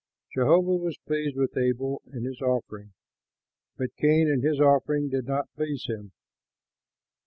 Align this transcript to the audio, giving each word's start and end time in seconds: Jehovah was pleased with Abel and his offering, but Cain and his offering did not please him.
Jehovah 0.33 0.77
was 0.77 0.97
pleased 0.97 1.35
with 1.35 1.55
Abel 1.55 2.01
and 2.07 2.25
his 2.25 2.41
offering, 2.41 2.93
but 3.77 3.95
Cain 3.97 4.27
and 4.27 4.41
his 4.43 4.59
offering 4.59 5.09
did 5.09 5.27
not 5.27 5.53
please 5.55 5.85
him. 5.85 6.11